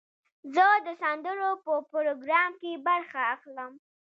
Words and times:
زه 0.55 0.65
د 0.85 0.87
سندرو 1.01 1.51
په 1.65 1.73
پروګرام 1.91 2.51
کې 2.61 2.71
برخه 2.87 3.21
اخلم. 3.35 3.71